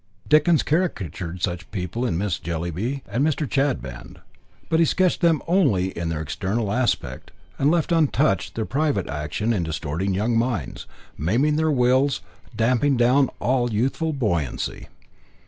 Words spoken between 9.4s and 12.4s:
in distorting young minds, maiming their wills,